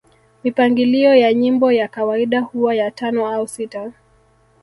[0.43, 3.91] Mipangilio ya nyimbo ya kawaida huwa ya tano au sita